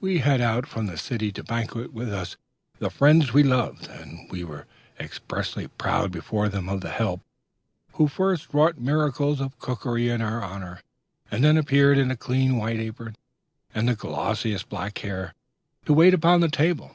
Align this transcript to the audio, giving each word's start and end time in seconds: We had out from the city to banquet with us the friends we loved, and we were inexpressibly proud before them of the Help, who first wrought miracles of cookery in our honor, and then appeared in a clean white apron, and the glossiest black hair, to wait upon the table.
We 0.00 0.20
had 0.20 0.40
out 0.40 0.66
from 0.66 0.86
the 0.86 0.96
city 0.96 1.30
to 1.32 1.44
banquet 1.44 1.92
with 1.92 2.10
us 2.10 2.38
the 2.78 2.88
friends 2.88 3.34
we 3.34 3.42
loved, 3.42 3.88
and 3.88 4.20
we 4.30 4.42
were 4.42 4.64
inexpressibly 4.98 5.66
proud 5.68 6.10
before 6.10 6.48
them 6.48 6.70
of 6.70 6.80
the 6.80 6.88
Help, 6.88 7.20
who 7.92 8.08
first 8.08 8.54
wrought 8.54 8.78
miracles 8.80 9.38
of 9.38 9.58
cookery 9.58 10.08
in 10.08 10.22
our 10.22 10.42
honor, 10.42 10.80
and 11.30 11.44
then 11.44 11.58
appeared 11.58 11.98
in 11.98 12.10
a 12.10 12.16
clean 12.16 12.56
white 12.56 12.80
apron, 12.80 13.16
and 13.74 13.86
the 13.86 13.94
glossiest 13.94 14.70
black 14.70 14.96
hair, 15.00 15.34
to 15.84 15.92
wait 15.92 16.14
upon 16.14 16.40
the 16.40 16.48
table. 16.48 16.94